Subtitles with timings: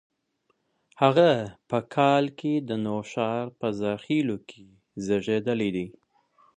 [1.01, 1.29] هغه
[1.69, 4.65] په کال کې د نوښار په زاخیلو کې
[5.05, 5.87] زیږېدلي دي.